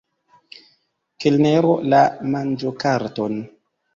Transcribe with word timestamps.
Kelnero, 1.25 1.75
la 1.95 2.01
manĝokarton! 2.37 3.37